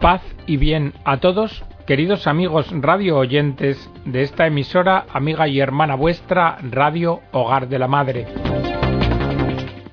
[0.00, 5.96] Paz y bien a todos, queridos amigos radio oyentes de esta emisora, amiga y hermana
[5.96, 8.28] vuestra, Radio Hogar de la Madre.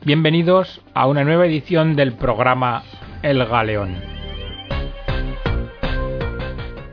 [0.06, 2.84] Bienvenidos a una nueva edición del programa
[3.24, 3.96] El Galeón.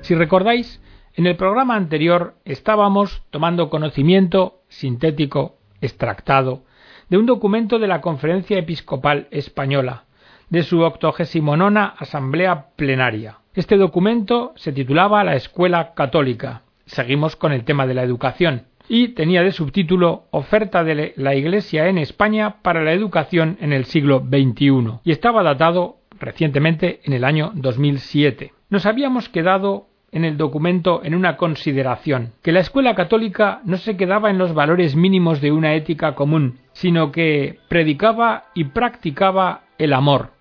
[0.01, 0.81] Si recordáis,
[1.13, 6.63] en el programa anterior estábamos tomando conocimiento sintético, extractado,
[7.11, 10.05] de un documento de la Conferencia Episcopal Española,
[10.53, 13.39] de su octogésimo nona Asamblea Plenaria.
[13.55, 16.61] Este documento se titulaba La Escuela Católica.
[16.85, 21.89] Seguimos con el tema de la educación y tenía de subtítulo Oferta de la Iglesia
[21.89, 27.25] en España para la educación en el siglo XXI y estaba datado recientemente en el
[27.25, 28.53] año 2007.
[28.69, 33.97] Nos habíamos quedado en el documento en una consideración, que la escuela católica no se
[33.97, 39.95] quedaba en los valores mínimos de una ética común, sino que predicaba y practicaba el
[39.95, 40.33] amor,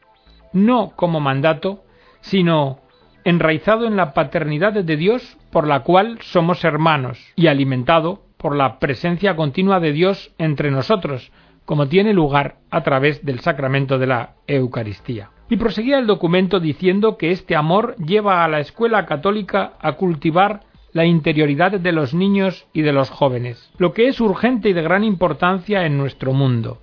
[0.53, 1.83] no como mandato,
[2.21, 2.79] sino
[3.23, 8.79] enraizado en la paternidad de Dios por la cual somos hermanos y alimentado por la
[8.79, 11.31] presencia continua de Dios entre nosotros,
[11.65, 15.29] como tiene lugar a través del sacramento de la Eucaristía.
[15.49, 20.61] Y proseguía el documento diciendo que este amor lleva a la escuela católica a cultivar
[20.93, 24.81] la interioridad de los niños y de los jóvenes, lo que es urgente y de
[24.81, 26.81] gran importancia en nuestro mundo.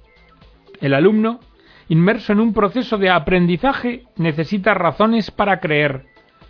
[0.81, 1.41] El alumno,
[1.89, 6.06] inmerso en un proceso de aprendizaje, necesita razones para creer,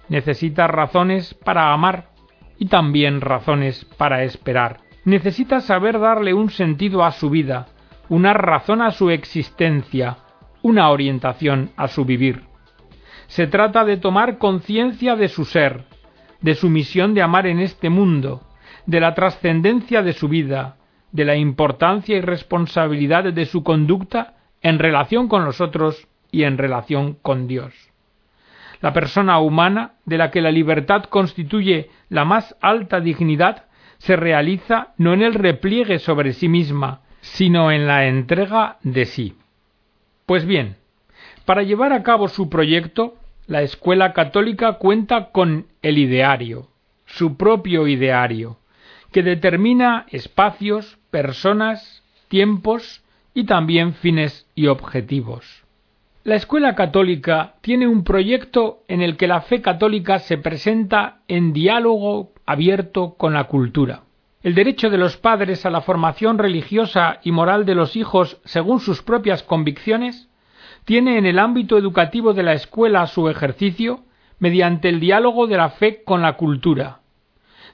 [0.09, 2.11] necesita razones para amar
[2.59, 4.81] y también razones para esperar.
[5.05, 7.67] Necesita saber darle un sentido a su vida,
[8.09, 10.19] una razón a su existencia,
[10.63, 12.43] una orientación a su vivir.
[13.29, 15.85] Se trata de tomar conciencia de su ser,
[16.41, 18.43] de su misión de amar en este mundo,
[18.87, 20.77] de la trascendencia de su vida,
[21.13, 26.59] de la importancia y responsabilidad de su conducta en relación con los otros y en
[26.59, 27.75] relación con Dios.
[28.81, 33.65] La persona humana, de la que la libertad constituye la más alta dignidad,
[33.99, 39.37] se realiza no en el repliegue sobre sí misma, sino en la entrega de sí.
[40.27, 40.77] Pues bien,
[41.45, 43.15] para llevar a cabo su proyecto,
[43.47, 46.69] la Escuela Católica cuenta con el ideario,
[47.07, 48.59] su propio ideario,
[49.11, 53.03] que determina espacios, personas, tiempos
[53.35, 55.65] y también fines y objetivos.
[56.25, 61.53] La Escuela Católica tiene un proyecto en el que la fe católica se presenta en
[61.53, 64.03] diálogo abierto con la cultura.
[64.43, 68.81] El derecho de los padres a la formación religiosa y moral de los hijos según
[68.81, 70.29] sus propias convicciones
[70.85, 74.05] tiene en el ámbito educativo de la escuela su ejercicio
[74.39, 77.01] mediante el diálogo de la fe con la cultura,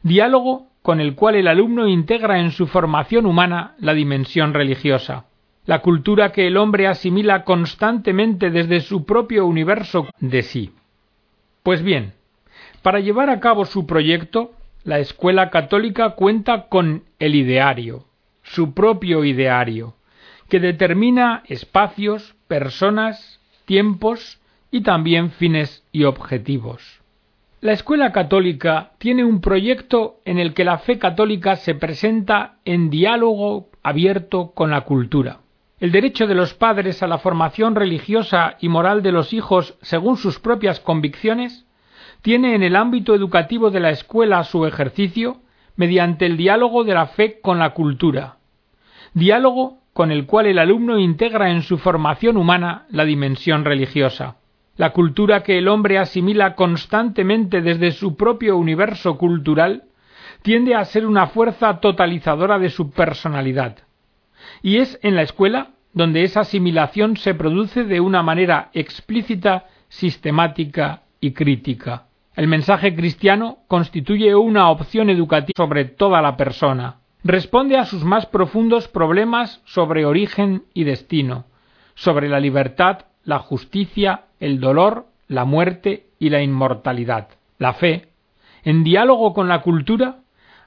[0.02, 5.26] diálogo con el cual el alumno integra en su formación humana la dimensión religiosa.
[5.66, 10.72] La cultura que el hombre asimila constantemente desde su propio universo de sí.
[11.62, 12.12] Pues bien,
[12.82, 14.52] para llevar a cabo su proyecto,
[14.84, 18.04] la escuela católica cuenta con el ideario,
[18.42, 19.94] su propio ideario,
[20.50, 24.38] que determina espacios, personas, tiempos
[24.70, 27.00] y también fines y objetivos.
[27.62, 32.90] La escuela católica tiene un proyecto en el que la fe católica se presenta en
[32.90, 35.38] diálogo abierto con la cultura.
[35.80, 40.16] El derecho de los padres a la formación religiosa y moral de los hijos según
[40.16, 41.66] sus propias convicciones
[42.22, 45.38] tiene en el ámbito educativo de la escuela su ejercicio
[45.76, 48.36] mediante el diálogo de la fe con la cultura,
[49.14, 54.36] diálogo con el cual el alumno integra en su formación humana la dimensión religiosa.
[54.76, 59.84] La cultura que el hombre asimila constantemente desde su propio universo cultural
[60.42, 63.78] tiende a ser una fuerza totalizadora de su personalidad.
[64.62, 71.02] Y es en la escuela donde esa asimilación se produce de una manera explícita, sistemática
[71.20, 72.06] y crítica.
[72.34, 76.96] El mensaje cristiano constituye una opción educativa sobre toda la persona.
[77.22, 81.44] Responde a sus más profundos problemas sobre origen y destino,
[81.94, 87.28] sobre la libertad, la justicia, el dolor, la muerte y la inmortalidad.
[87.58, 88.08] La fe,
[88.64, 90.16] en diálogo con la cultura,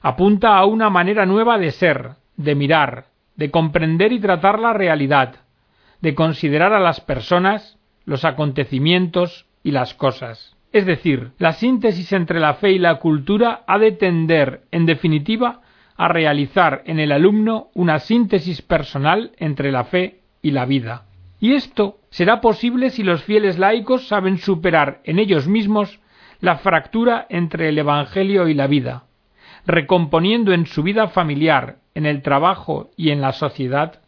[0.00, 3.06] apunta a una manera nueva de ser, de mirar,
[3.38, 5.36] de comprender y tratar la realidad,
[6.02, 10.56] de considerar a las personas, los acontecimientos y las cosas.
[10.72, 15.60] Es decir, la síntesis entre la fe y la cultura ha de tender, en definitiva,
[15.96, 21.04] a realizar en el alumno una síntesis personal entre la fe y la vida.
[21.40, 26.00] Y esto será posible si los fieles laicos saben superar en ellos mismos
[26.40, 29.04] la fractura entre el Evangelio y la vida,
[29.68, 34.00] recomponiendo en su vida familiar, en el trabajo y en la sociedad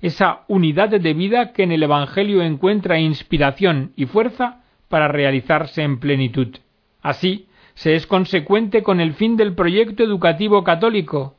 [0.00, 6.00] esa unidad de vida que en el Evangelio encuentra inspiración y fuerza para realizarse en
[6.00, 6.56] plenitud.
[7.02, 11.36] Así, se es consecuente con el fin del proyecto educativo católico,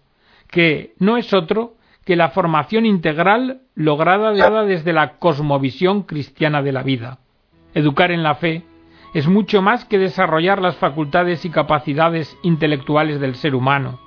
[0.50, 1.74] que no es otro
[2.06, 7.20] que la formación integral lograda desde la cosmovisión cristiana de la vida.
[7.74, 8.64] Educar en la fe
[9.13, 14.00] es mucho más que desarrollar las facultades y capacidades intelectuales del ser humano.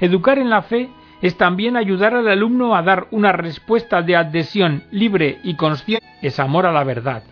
[0.00, 0.88] Educar en la fe
[1.22, 6.38] es también ayudar al alumno a dar una respuesta de adhesión libre y consciente, es
[6.38, 7.24] amor a la verdad.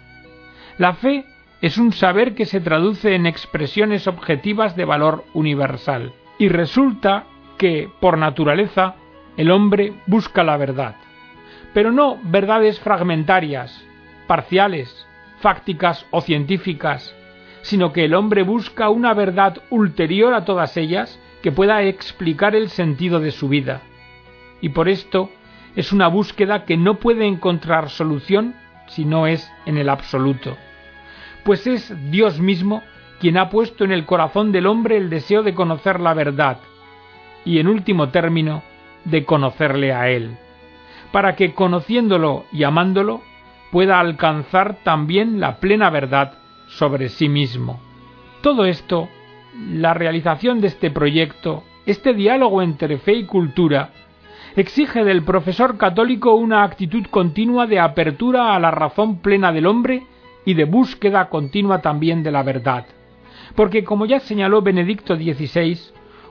[0.79, 1.25] La fe
[1.63, 7.25] es un saber que se traduce en expresiones objetivas de valor universal, y resulta
[7.57, 8.97] que, por naturaleza,
[9.37, 10.97] el hombre busca la verdad,
[11.73, 13.87] pero no verdades fragmentarias,
[14.27, 15.06] parciales,
[15.41, 17.15] fácticas o científicas,
[17.63, 22.71] sino que el hombre busca una verdad ulterior a todas ellas que pueda explicar el
[22.71, 23.83] sentido de su vida.
[24.61, 25.31] Y por esto
[25.75, 28.55] es una búsqueda que no puede encontrar solución
[28.89, 30.57] si no es en el absoluto,
[31.45, 32.83] pues es Dios mismo
[33.21, 36.59] quien ha puesto en el corazón del hombre el deseo de conocer la verdad
[37.45, 38.63] y, en último término,
[39.05, 40.37] de conocerle a Él,
[41.13, 43.23] para que conociéndolo y amándolo
[43.71, 46.35] pueda alcanzar también la plena verdad
[46.67, 47.81] sobre sí mismo.
[48.43, 49.09] Todo esto,
[49.71, 53.91] la realización de este proyecto, este diálogo entre fe y cultura,
[54.57, 60.07] exige del profesor católico una actitud continua de apertura a la razón plena del hombre
[60.45, 62.87] y de búsqueda continua también de la verdad.
[63.55, 65.79] Porque, como ya señaló Benedicto XVI,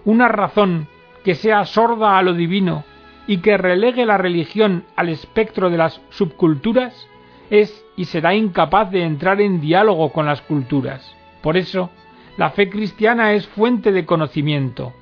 [0.05, 0.87] una razón
[1.23, 2.83] que sea sorda a lo divino
[3.27, 7.07] y que relegue la religión al espectro de las subculturas
[7.49, 11.15] es y será incapaz de entrar en diálogo con las culturas.
[11.41, 11.89] Por eso,
[12.37, 14.93] la fe cristiana es fuente de conocimiento.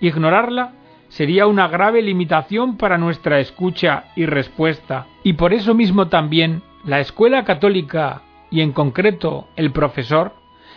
[0.00, 0.72] Ignorarla
[1.08, 7.00] sería una grave limitación para nuestra escucha y respuesta, y por eso mismo también la
[7.00, 10.32] escuela católica, y en concreto el profesor,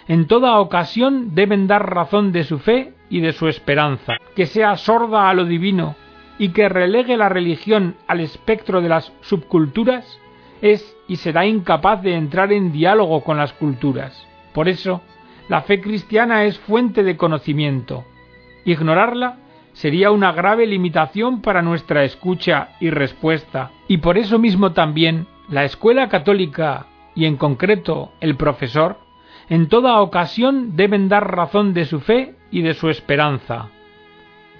[0.07, 4.75] en toda ocasión deben dar razón de su fe y de su esperanza, que sea
[4.77, 5.95] sorda a lo divino
[6.37, 10.19] y que relegue la religión al espectro de las subculturas,
[10.61, 14.27] es y será incapaz de entrar en diálogo con las culturas.
[14.53, 15.01] Por eso,
[15.47, 18.03] la fe cristiana es fuente de conocimiento.
[18.65, 19.37] Ignorarla
[19.73, 25.63] sería una grave limitación para nuestra escucha y respuesta, y por eso mismo también la
[25.63, 28.97] escuela católica, y en concreto el profesor,
[29.49, 33.69] en toda ocasión deben dar razón de su fe y de su esperanza.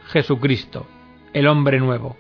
[0.08, 0.86] Jesucristo,
[1.34, 2.18] el hombre nuevo.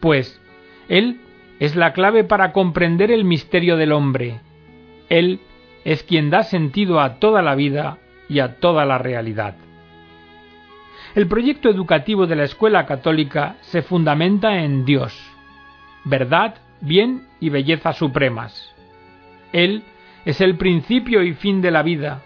[0.00, 0.40] Pues
[0.88, 1.20] Él
[1.60, 4.40] es la clave para comprender el misterio del hombre.
[5.08, 5.40] Él
[5.84, 9.56] es quien da sentido a toda la vida y a toda la realidad.
[11.14, 15.18] El proyecto educativo de la escuela católica se fundamenta en Dios,
[16.04, 18.74] verdad, bien y belleza supremas.
[19.52, 19.82] Él
[20.24, 22.22] es el principio y fin de la vida,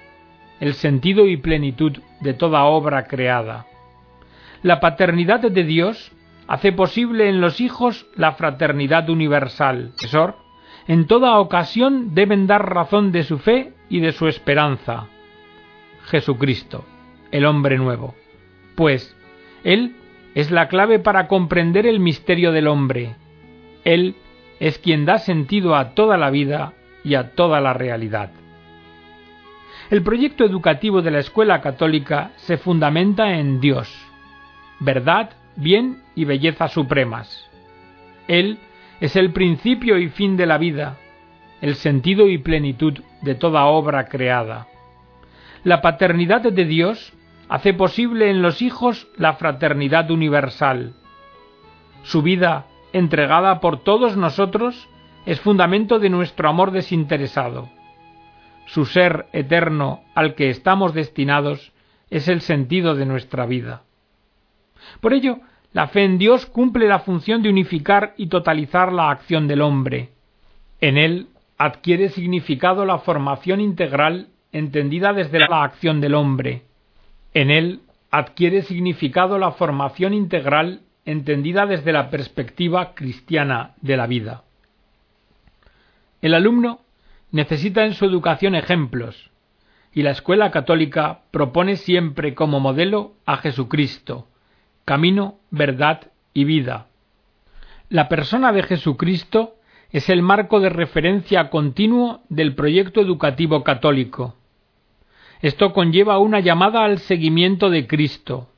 [0.61, 3.67] el sentido y plenitud de toda obra creada.
[4.63, 6.13] La paternidad de Dios
[6.47, 9.93] hace posible en los hijos la fraternidad universal.
[10.87, 15.07] En toda ocasión deben dar razón de su fe y de su esperanza.
[16.05, 16.85] Jesucristo,
[17.31, 18.15] el hombre nuevo.
[18.75, 19.17] Pues
[19.65, 19.97] Él
[20.35, 23.17] es la clave para comprender el misterio del hombre.
[23.85, 24.17] Él
[24.61, 26.73] es quien da sentido a toda la vida
[27.05, 28.31] y a toda la realidad.
[29.91, 33.93] El proyecto educativo de la escuela católica se fundamenta en Dios,
[34.81, 37.49] verdad, bien y belleza supremas.
[38.29, 38.59] Él
[39.01, 40.97] es el principio y fin de la vida,
[41.61, 44.69] el sentido y plenitud de toda obra creada.
[45.65, 47.13] La paternidad de Dios
[47.49, 50.95] hace posible en los hijos la fraternidad universal.
[52.03, 54.89] Su vida, entregada por todos nosotros,
[55.27, 57.69] es fundamento de nuestro amor desinteresado.
[58.67, 61.73] Su ser eterno al que estamos destinados
[62.11, 63.83] es el sentido de nuestra vida.
[65.01, 65.39] Por ello,
[65.73, 70.11] la fe en Dios cumple la función de unificar y totalizar la acción del hombre.
[70.81, 76.63] En él adquiere significado la formación integral entendida desde la acción del hombre.
[77.35, 84.43] En él adquiere significado la formación integral entendida desde la perspectiva cristiana de la vida.
[86.21, 86.81] El alumno
[87.31, 89.31] necesita en su educación ejemplos,
[89.95, 94.29] y la escuela católica propone siempre como modelo a Jesucristo,
[94.85, 96.87] camino, verdad y vida.
[97.89, 99.57] La persona de Jesucristo
[99.91, 104.35] es el marco de referencia continuo del proyecto educativo católico.
[105.43, 108.49] Esto conlleva una llamada al seguimiento de Cristo,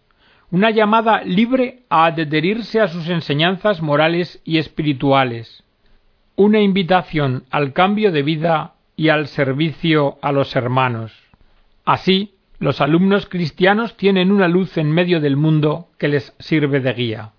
[0.50, 5.64] una llamada libre a adherirse a sus enseñanzas morales y espirituales,
[6.36, 11.12] una invitación al cambio de vida y al servicio a los hermanos.
[11.84, 12.33] Así,
[12.64, 17.32] los alumnos cristianos tienen una luz en medio del mundo que les sirve de guía.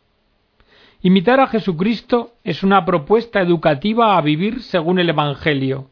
[1.02, 5.90] Imitar a Jesucristo es una propuesta educativa a vivir según el Evangelio,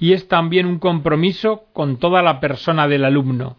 [0.00, 3.56] y es también un compromiso con toda la persona del alumno.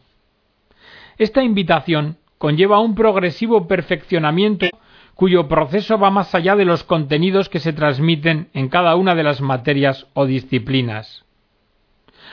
[1.18, 4.68] Esta invitación conlleva un progresivo perfeccionamiento
[5.16, 9.24] cuyo proceso va más allá de los contenidos que se transmiten en cada una de
[9.24, 11.24] las materias o disciplinas.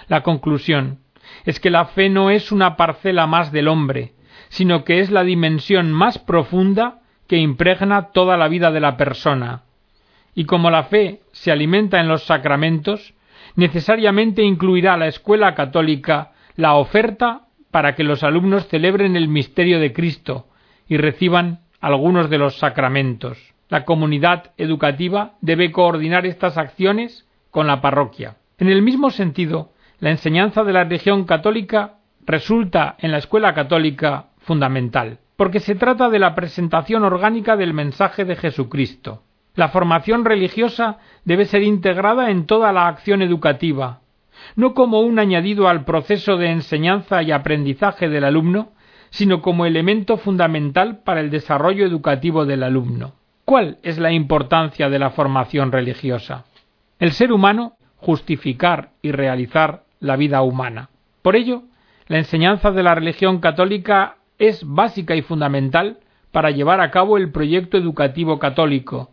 [0.09, 0.99] La conclusión
[1.47, 4.13] es que la fe no es una parcela más del hombre,
[4.49, 6.99] sino que es la dimensión más profunda
[7.29, 9.63] que impregna toda la vida de la persona.
[10.35, 13.15] Y como la fe se alimenta en los sacramentos,
[13.55, 19.93] necesariamente incluirá la escuela católica la oferta para que los alumnos celebren el misterio de
[19.93, 20.47] Cristo
[20.89, 23.39] y reciban algunos de los sacramentos.
[23.69, 28.37] La comunidad educativa debe coordinar estas acciones con la parroquia.
[28.59, 31.95] En el mismo sentido, la enseñanza de la religión católica
[32.27, 38.25] resulta en la escuela católica fundamental porque se trata de la presentación orgánica del mensaje
[38.25, 39.23] de Jesucristo.
[39.55, 44.01] La formación religiosa debe ser integrada en toda la acción educativa,
[44.55, 48.73] no como un añadido al proceso de enseñanza y aprendizaje del alumno,
[49.11, 53.13] sino como elemento fundamental para el desarrollo educativo del alumno.
[53.45, 56.45] ¿Cuál es la importancia de la formación religiosa?
[56.99, 60.91] El ser humano justificar y realizar la vida humana.
[61.23, 61.65] Por ello,
[62.09, 65.99] la enseñanza de la religión católica es básica y fundamental
[66.31, 69.11] para llevar a cabo el proyecto educativo católico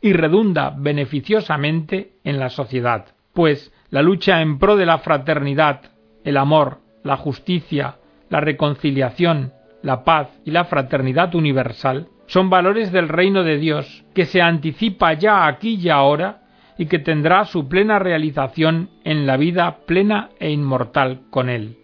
[0.00, 5.80] y redunda beneficiosamente en la sociedad, pues la lucha en pro de la fraternidad,
[6.24, 7.96] el amor, la justicia,
[8.28, 14.26] la reconciliación, la paz y la fraternidad universal son valores del reino de Dios que
[14.26, 16.42] se anticipa ya aquí y ahora
[16.78, 21.78] y que tendrá su plena realización en la vida plena e inmortal con él.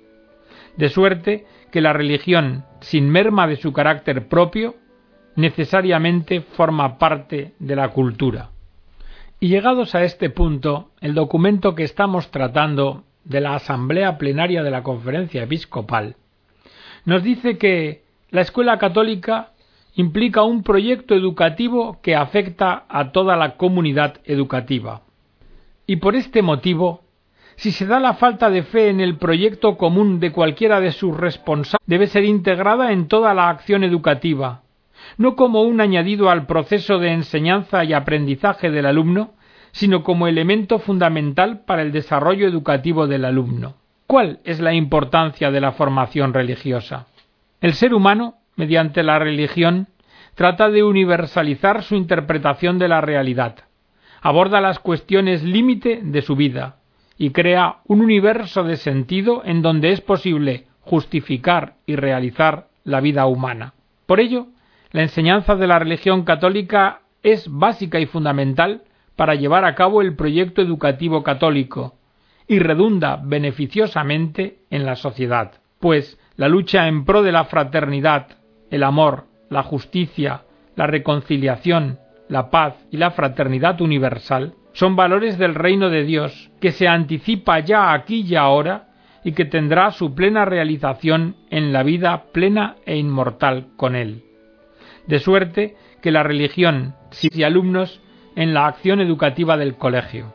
[0.76, 4.74] De suerte que la religión, sin merma de su carácter propio,
[5.36, 8.50] necesariamente forma parte de la cultura.
[9.38, 14.70] Y llegados a este punto, el documento que estamos tratando de la Asamblea Plenaria de
[14.70, 16.16] la Conferencia Episcopal
[17.04, 19.52] nos dice que la escuela católica
[19.94, 25.02] implica un proyecto educativo que afecta a toda la comunidad educativa.
[25.86, 27.02] Y por este motivo
[27.60, 31.14] si se da la falta de fe en el proyecto común de cualquiera de sus
[31.14, 34.62] responsables, debe ser integrada en toda la acción educativa,
[35.18, 39.34] no como un añadido al proceso de enseñanza y aprendizaje del alumno,
[39.72, 43.74] sino como elemento fundamental para el desarrollo educativo del alumno.
[44.06, 47.08] ¿Cuál es la importancia de la formación religiosa?
[47.60, 49.88] El ser humano, mediante la religión,
[50.34, 53.56] trata de universalizar su interpretación de la realidad,
[54.20, 56.76] aborda las cuestiones límite de su vida,
[57.16, 63.26] y crea un universo de sentido en donde es posible justificar y realizar la vida
[63.26, 63.72] humana.
[64.06, 64.46] Por ello,
[64.92, 68.82] la enseñanza de la religión católica es básica y fundamental
[69.16, 71.94] para llevar a cabo el proyecto educativo católico
[72.46, 78.39] y redunda beneficiosamente en la sociedad, pues la lucha en pro de la fraternidad,
[78.70, 80.42] el amor, la justicia,
[80.76, 81.98] la reconciliación,
[82.28, 87.58] la paz y la fraternidad universal son valores del reino de Dios, que se anticipa
[87.58, 88.88] ya aquí y ahora
[89.24, 94.22] y que tendrá su plena realización en la vida plena e inmortal con él.
[95.06, 98.00] De suerte que la religión y alumnos
[98.36, 100.32] en la acción educativa del colegio.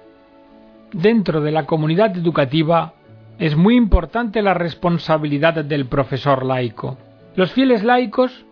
[0.91, 2.93] Dentro de la comunidad educativa
[3.39, 6.97] es muy importante la responsabilidad del profesor laico.
[7.35, 8.45] Los fieles laicos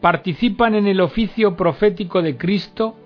[0.00, 2.96] participan en el oficio profético de Cristo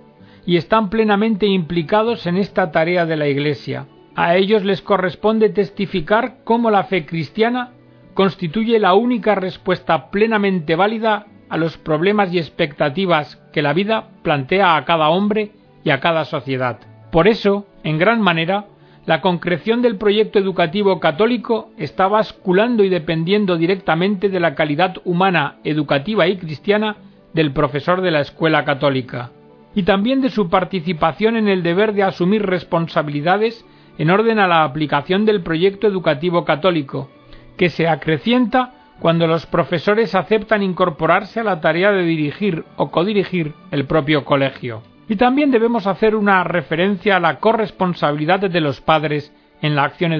[0.47, 3.87] y están plenamente implicados en esta tarea de la Iglesia.
[4.15, 7.73] A ellos les corresponde testificar cómo la fe cristiana
[8.15, 14.77] constituye la única respuesta plenamente válida a los problemas y expectativas que la vida plantea
[14.77, 15.51] a cada hombre
[15.85, 16.79] y a cada sociedad.
[17.11, 18.67] Por eso, en gran manera,
[19.07, 25.59] la concreción del proyecto educativo católico está basculando y dependiendo directamente de la calidad humana,
[25.63, 26.97] educativa y cristiana
[27.33, 29.31] del profesor de la escuela católica
[29.77, 33.65] y también de su participación en el deber de asumir responsabilidades
[33.99, 37.09] en orden a la aplicación del proyecto educativo católico,
[37.57, 43.53] que se acrecienta cuando los profesores aceptan incorporarse a la tarea de dirigir o codirigir
[43.71, 44.83] el propio colegio.
[45.09, 49.33] Y también debemos hacer una referencia a la corresponsabilidad de los padres
[49.63, 50.13] en la acción,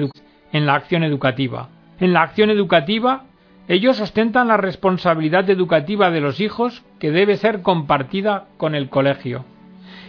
[1.03, 1.69] educativa.
[1.99, 3.25] En la acción educativa,
[3.67, 9.45] ellos ostentan la responsabilidad educativa de los hijos que debe ser compartida con el colegio.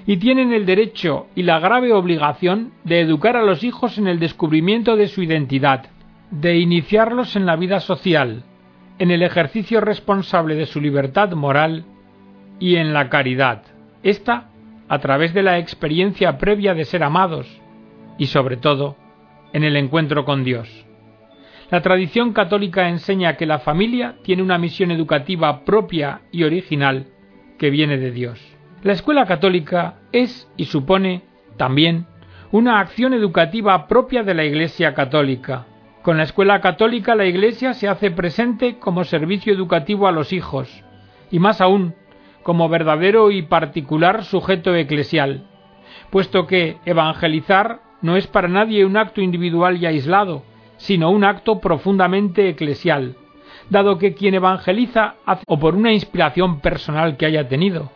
[0.06, 4.18] y tienen el derecho y la grave obligación de educar a los hijos en el
[4.18, 5.90] descubrimiento de su identidad,
[6.30, 8.42] de iniciarlos en la vida social,
[8.98, 11.84] en el ejercicio responsable de su libertad moral
[12.58, 13.64] y en la caridad.
[14.02, 14.48] Esta
[14.88, 17.46] a través de la experiencia previa de ser amados
[18.16, 18.96] y sobre todo
[19.52, 20.86] en el encuentro con Dios.
[21.70, 27.08] La tradición católica enseña que la familia tiene una misión educativa propia y original
[27.58, 28.40] que viene de Dios.
[28.82, 31.22] La escuela católica es y supone
[31.56, 32.06] también
[32.52, 35.66] una acción educativa propia de la Iglesia católica.
[36.02, 40.84] Con la escuela católica la Iglesia se hace presente como servicio educativo a los hijos,
[41.30, 41.94] y más aún,
[42.42, 45.46] como verdadero y particular sujeto eclesial,
[46.10, 50.44] puesto que evangelizar no es para nadie un acto individual y aislado,
[50.76, 53.16] sino un acto profundamente eclesial,
[53.70, 57.90] dado que quien evangeliza hace o por una inspiración personal que haya tenido,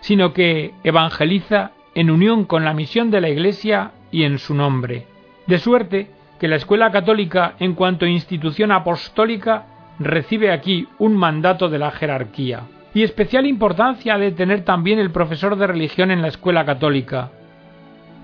[0.00, 5.06] sino que evangeliza en unión con la misión de la Iglesia y en su nombre.
[5.46, 9.66] De suerte que la Escuela Católica, en cuanto institución apostólica,
[9.98, 12.62] recibe aquí un mandato de la jerarquía.
[12.94, 17.30] Y especial importancia ha de tener también el profesor de religión en la escuela católica.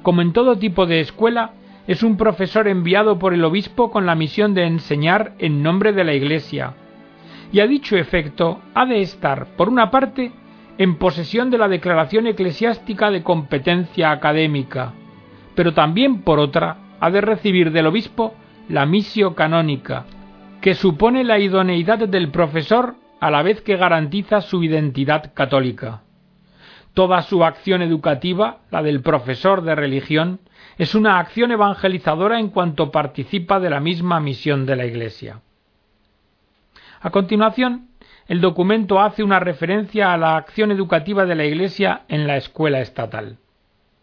[0.03, 1.53] Como en todo tipo de escuela,
[1.87, 6.05] es un profesor enviado por el obispo con la misión de enseñar en nombre de
[6.05, 6.75] la Iglesia.
[7.51, 10.33] Y a dicho efecto ha de estar, por una parte,
[10.77, 14.93] en posesión de la declaración eclesiástica de competencia académica,
[15.55, 18.35] pero también, por otra, ha de recibir del obispo
[18.69, 20.05] la misio canónica,
[20.61, 26.03] que supone la idoneidad del profesor a la vez que garantiza su identidad católica.
[26.95, 30.41] Toda su acción educativa, la del profesor de religión,
[30.79, 35.41] es una acción evangelizadora en cuanto participa de la misma misión de la Iglesia.
[37.01, 37.89] A continuación,
[38.27, 42.81] el documento hace una referencia a la acción educativa de la Iglesia en la escuela
[42.81, 43.39] estatal.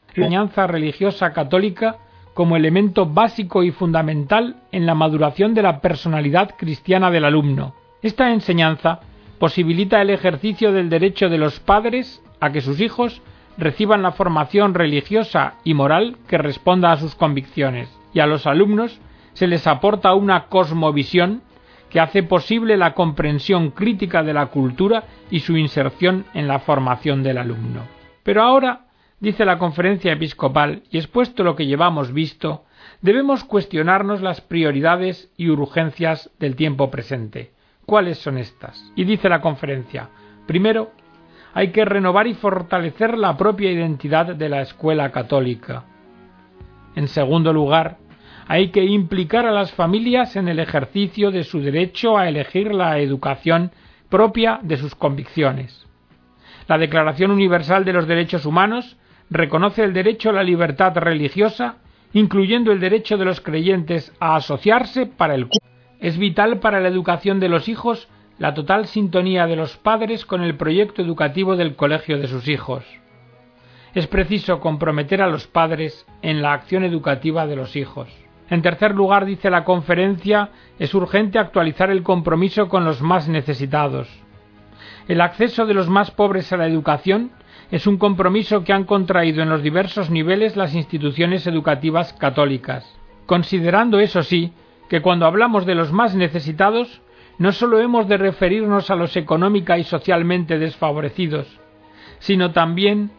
[0.07, 1.97] La enseñanza religiosa católica
[2.33, 7.75] como elemento básico y fundamental en la maduración de la personalidad cristiana del alumno.
[8.01, 8.99] Esta enseñanza
[9.39, 13.21] posibilita el ejercicio del derecho de los padres a que sus hijos
[13.57, 18.99] reciban la formación religiosa y moral que responda a sus convicciones, y a los alumnos
[19.33, 21.41] se les aporta una cosmovisión
[21.89, 27.23] que hace posible la comprensión crítica de la cultura y su inserción en la formación
[27.23, 27.83] del alumno.
[28.23, 28.87] Pero ahora,
[29.19, 32.65] dice la conferencia episcopal, y expuesto lo que llevamos visto,
[33.01, 37.54] debemos cuestionarnos las prioridades y urgencias del tiempo presente.
[37.85, 38.91] ¿Cuáles son estas?
[38.95, 40.09] Y dice la conferencia,
[40.47, 40.91] primero,
[41.53, 45.85] hay que renovar y fortalecer la propia identidad de la escuela católica.
[46.95, 47.97] En segundo lugar,
[48.47, 52.99] hay que implicar a las familias en el ejercicio de su derecho a elegir la
[52.99, 53.71] educación
[54.09, 55.87] propia de sus convicciones.
[56.67, 58.97] La Declaración Universal de los Derechos Humanos
[59.29, 61.77] reconoce el derecho a la libertad religiosa,
[62.13, 65.74] incluyendo el derecho de los creyentes a asociarse para el culto.
[66.05, 70.43] Es vital para la educación de los hijos la total sintonía de los padres con
[70.43, 72.85] el proyecto educativo del colegio de sus hijos.
[73.95, 78.07] Es preciso comprometer a los padres en la acción educativa de los hijos.
[78.51, 84.07] En tercer lugar, dice la conferencia, es urgente actualizar el compromiso con los más necesitados.
[85.07, 87.31] El acceso de los más pobres a la educación
[87.71, 92.85] es un compromiso que han contraído en los diversos niveles las instituciones educativas católicas,
[93.25, 94.53] considerando, eso sí,
[94.89, 97.01] que cuando hablamos de los más necesitados
[97.37, 101.47] no sólo hemos de referirnos a los económica y socialmente desfavorecidos,
[102.19, 103.11] sino también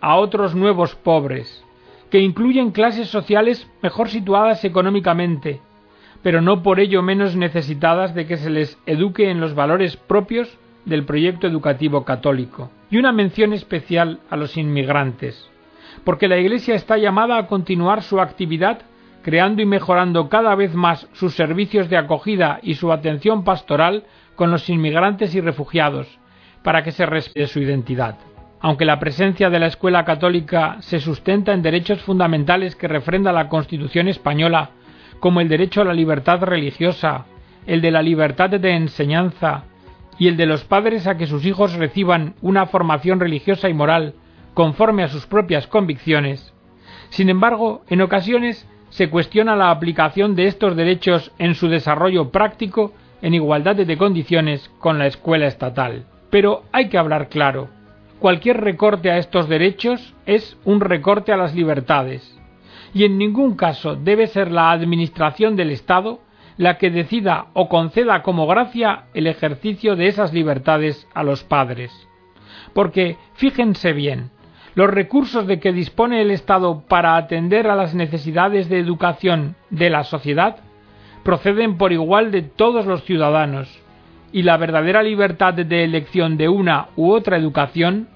[0.00, 1.64] a otros nuevos pobres,
[2.10, 5.60] que incluyen clases sociales mejor situadas económicamente,
[6.22, 10.58] pero no por ello menos necesitadas de que se les eduque en los valores propios
[10.84, 15.50] del proyecto educativo católico, y una mención especial a los inmigrantes,
[16.04, 18.82] porque la Iglesia está llamada a continuar su actividad
[19.24, 24.04] creando y mejorando cada vez más sus servicios de acogida y su atención pastoral
[24.36, 26.20] con los inmigrantes y refugiados,
[26.62, 28.18] para que se respete su identidad.
[28.60, 33.48] Aunque la presencia de la escuela católica se sustenta en derechos fundamentales que refrenda la
[33.48, 34.70] Constitución española,
[35.20, 37.24] como el derecho a la libertad religiosa,
[37.66, 39.64] el de la libertad de enseñanza
[40.18, 44.14] y el de los padres a que sus hijos reciban una formación religiosa y moral
[44.52, 46.54] conforme a sus propias convicciones,
[47.08, 52.92] sin embargo, en ocasiones se cuestiona la aplicación de estos derechos en su desarrollo práctico
[53.22, 56.04] en igualdad de condiciones con la escuela estatal.
[56.30, 57.68] Pero hay que hablar claro.
[58.20, 62.38] Cualquier recorte a estos derechos es un recorte a las libertades.
[62.92, 66.20] Y en ningún caso debe ser la Administración del Estado
[66.56, 71.90] la que decida o conceda como gracia el ejercicio de esas libertades a los padres.
[72.72, 74.30] Porque, fíjense bien,
[74.74, 79.90] los recursos de que dispone el Estado para atender a las necesidades de educación de
[79.90, 80.56] la sociedad
[81.22, 83.80] proceden por igual de todos los ciudadanos,
[84.32, 88.08] y la verdadera libertad de elección de una u otra educación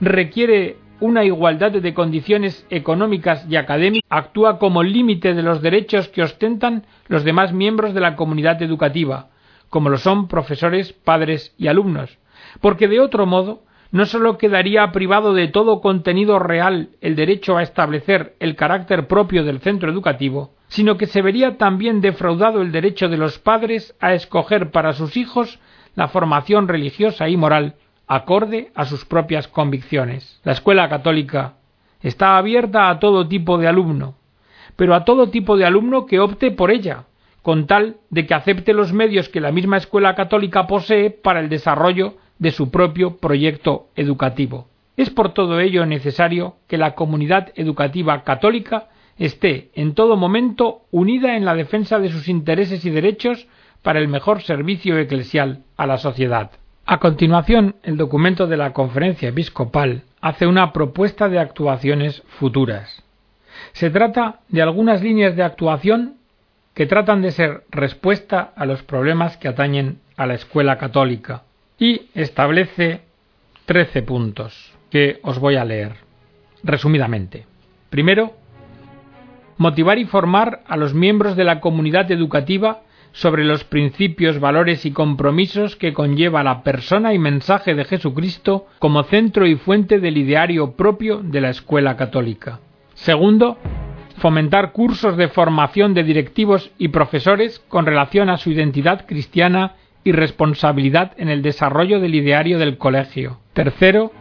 [0.00, 6.22] requiere una igualdad de condiciones económicas y académicas, actúa como límite de los derechos que
[6.22, 9.28] ostentan los demás miembros de la comunidad educativa,
[9.70, 12.18] como lo son profesores, padres y alumnos,
[12.60, 17.62] porque de otro modo no sólo quedaría privado de todo contenido real el derecho a
[17.62, 23.08] establecer el carácter propio del centro educativo, sino que se vería también defraudado el derecho
[23.08, 25.58] de los padres a escoger para sus hijos
[25.96, 27.74] la formación religiosa y moral
[28.06, 30.40] acorde a sus propias convicciones.
[30.44, 31.54] La escuela católica
[32.00, 34.14] está abierta a todo tipo de alumno,
[34.76, 37.04] pero a todo tipo de alumno que opte por ella,
[37.42, 41.48] con tal de que acepte los medios que la misma escuela católica posee para el
[41.48, 44.66] desarrollo de su propio proyecto educativo.
[44.96, 51.36] Es por todo ello necesario que la comunidad educativa católica esté en todo momento unida
[51.36, 53.46] en la defensa de sus intereses y derechos
[53.82, 56.50] para el mejor servicio eclesial a la sociedad.
[56.86, 63.02] A continuación, el documento de la Conferencia Episcopal hace una propuesta de actuaciones futuras.
[63.72, 66.14] Se trata de algunas líneas de actuación
[66.72, 71.42] que tratan de ser respuesta a los problemas que atañen a la escuela católica
[71.80, 73.00] y establece
[73.64, 75.94] trece puntos que os voy a leer
[76.62, 77.46] resumidamente.
[77.88, 78.34] Primero,
[79.56, 84.92] motivar y formar a los miembros de la comunidad educativa sobre los principios, valores y
[84.92, 90.72] compromisos que conlleva la persona y mensaje de Jesucristo como centro y fuente del ideario
[90.72, 92.60] propio de la escuela católica.
[92.94, 93.58] Segundo,
[94.18, 100.12] fomentar cursos de formación de directivos y profesores con relación a su identidad cristiana y
[100.12, 103.38] responsabilidad en el desarrollo del ideario del colegio.
[103.52, 104.12] Tercero,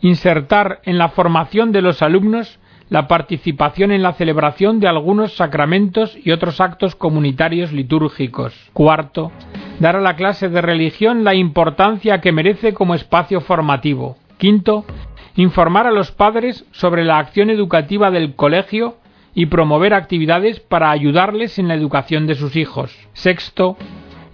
[0.00, 2.58] insertar en la formación de los alumnos
[2.90, 8.52] la participación en la celebración de algunos sacramentos y otros actos comunitarios litúrgicos.
[8.72, 9.30] Cuarto,
[9.78, 14.16] dar a la clase de religión la importancia que merece como espacio formativo.
[14.38, 14.84] Quinto,
[15.36, 18.96] informar a los padres sobre la acción educativa del colegio
[19.34, 22.92] y promover actividades para ayudarles en la educación de sus hijos.
[23.12, 23.76] Sexto,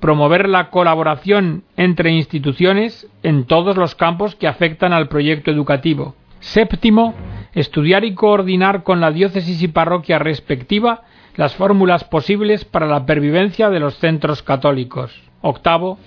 [0.07, 6.15] promover la colaboración entre instituciones en todos los campos que afectan al proyecto educativo.
[6.39, 7.13] Séptimo,
[7.55, 11.03] estudiar y coordinar con la diócesis y parroquia respectiva
[11.35, 15.13] las fórmulas posibles para la pervivencia de los centros católicos.
[15.41, 15.99] Octavo,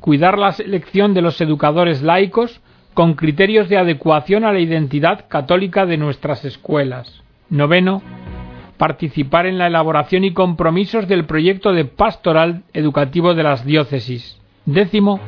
[0.00, 2.60] cuidar la selección de los educadores laicos
[2.92, 7.22] con criterios de adecuación a la identidad católica de nuestras escuelas.
[7.48, 8.02] Noveno,
[8.82, 14.40] participar en la elaboración y compromisos del proyecto de pastoral educativo de las diócesis.
[14.66, 15.20] Décimo,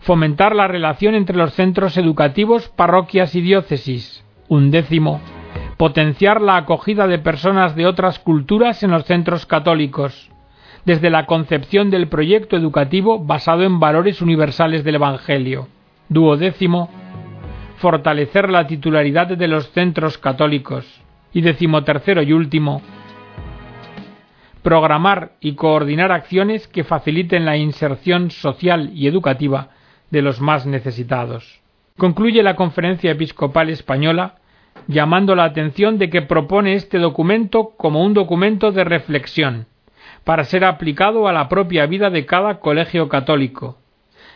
[0.00, 4.24] fomentar la relación entre los centros educativos, parroquias y diócesis.
[4.48, 5.20] Undécimo,
[5.76, 10.30] potenciar la acogida de personas de otras culturas en los centros católicos,
[10.86, 15.68] desde la concepción del proyecto educativo basado en valores universales del Evangelio.
[16.08, 16.88] Duodécimo,
[17.76, 20.86] fortalecer la titularidad de los centros católicos.
[21.36, 22.80] Y decimotercero y último,
[24.64, 29.68] programar y coordinar acciones que faciliten la inserción social y educativa
[30.10, 31.60] de los más necesitados.
[31.98, 34.36] Concluye la Conferencia Episcopal Española
[34.88, 39.66] llamando la atención de que propone este documento como un documento de reflexión,
[40.24, 43.78] para ser aplicado a la propia vida de cada colegio católico,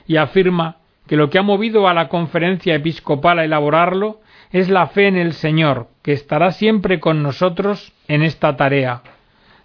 [0.07, 4.21] y afirma que lo que ha movido a la conferencia episcopal a elaborarlo
[4.53, 9.03] es la fe en el Señor, que estará siempre con nosotros en esta tarea,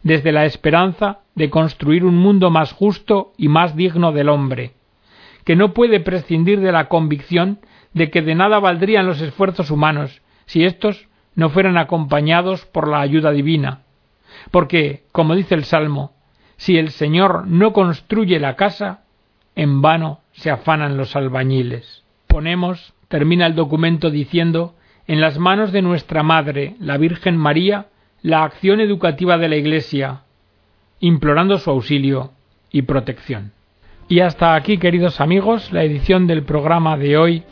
[0.03, 4.73] desde la esperanza de construir un mundo más justo y más digno del hombre,
[5.45, 7.59] que no puede prescindir de la convicción
[7.93, 12.99] de que de nada valdrían los esfuerzos humanos si éstos no fueran acompañados por la
[12.99, 13.81] ayuda divina.
[14.51, 16.13] Porque, como dice el Salmo,
[16.57, 19.03] si el Señor no construye la casa,
[19.55, 22.03] en vano se afanan los albañiles.
[22.27, 24.75] Ponemos, termina el documento diciendo,
[25.07, 27.87] en las manos de nuestra Madre, la Virgen María,
[28.23, 30.21] la acción educativa de la Iglesia,
[30.99, 32.31] implorando su auxilio
[32.71, 33.51] y protección.
[34.07, 37.43] Y hasta aquí, queridos amigos, la edición del programa de hoy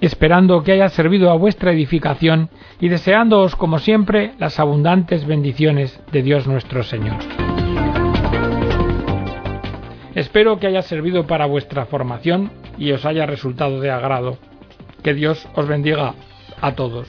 [0.00, 6.22] esperando que haya servido a vuestra edificación y deseándoos como siempre las abundantes bendiciones de
[6.22, 7.16] Dios nuestro Señor.
[10.14, 14.38] Espero que haya servido para vuestra formación y os haya resultado de agrado.
[15.02, 16.14] Que Dios os bendiga
[16.60, 17.08] a todos.